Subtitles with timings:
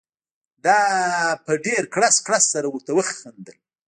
[0.65, 0.79] ما
[1.45, 3.57] په ډېر کړس کړس سره ورته وخندل.